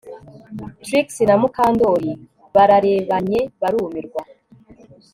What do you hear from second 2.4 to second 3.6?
bararebanye